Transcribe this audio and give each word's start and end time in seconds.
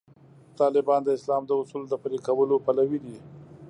طالبان 0.59 1.01
د 1.03 1.09
اسلام 1.17 1.43
د 1.47 1.51
اصولو 1.61 1.85
د 1.89 1.95
پلي 2.03 2.19
کولو 2.27 2.55
پلوي 2.65 2.99
دي. 3.05 3.17